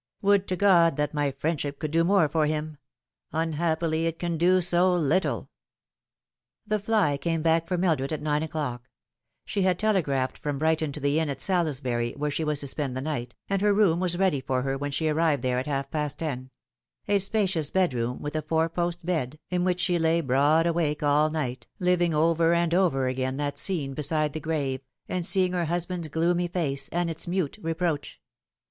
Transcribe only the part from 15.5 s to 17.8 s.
at half past ten: a spacious